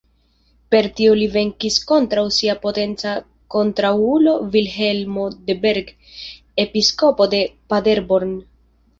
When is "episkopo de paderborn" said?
6.65-8.33